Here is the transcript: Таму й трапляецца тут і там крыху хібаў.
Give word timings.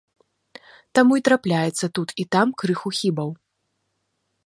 Таму 0.99 1.13
й 1.19 1.27
трапляецца 1.29 1.85
тут 1.99 2.09
і 2.25 2.27
там 2.37 2.47
крыху 2.63 2.89
хібаў. 3.01 3.29